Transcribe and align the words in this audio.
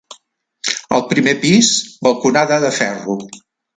Al 0.97 1.03
primer 1.11 1.33
pis 1.45 1.71
balconada 2.07 2.59
de 2.65 2.73
ferro. 2.79 3.19